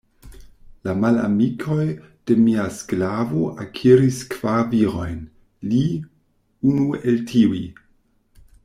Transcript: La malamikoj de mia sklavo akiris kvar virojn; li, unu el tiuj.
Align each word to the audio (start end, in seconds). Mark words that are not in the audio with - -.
La 0.87 0.93
malamikoj 1.01 1.83
de 2.31 2.37
mia 2.47 2.65
sklavo 2.79 3.45
akiris 3.67 4.19
kvar 4.33 4.67
virojn; 4.73 5.21
li, 5.75 5.87
unu 6.73 6.91
el 7.13 7.25
tiuj. 7.35 7.65